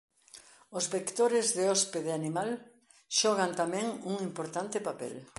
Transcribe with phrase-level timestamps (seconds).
[0.77, 2.49] Os vectores de hóspede animal
[3.19, 5.15] xogan tamén un importante papel.